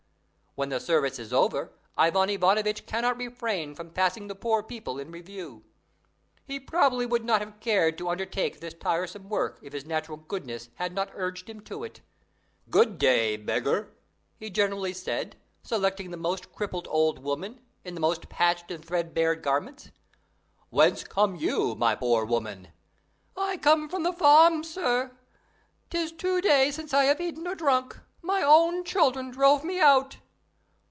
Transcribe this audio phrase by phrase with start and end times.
[0.55, 5.09] When the service is over, Ivan Ivanovitch cannot refrain from passing the poor people in
[5.09, 5.63] review.
[6.43, 10.67] He probably would not have cared to undertake this tiresome work if his natural goodness
[10.75, 12.01] had not urged him to it.
[12.69, 13.95] "Good day, beggar!"
[14.35, 19.35] he generally said, selecting the most crippled old woman, in the most patched and threadbare
[19.35, 19.89] garments.
[20.69, 22.67] "Whence come you, my poor woman?"
[23.37, 25.15] "I come from the farm, sir.
[25.89, 30.17] 'Tis two days since I have eaten or drunk: my own children drove me out."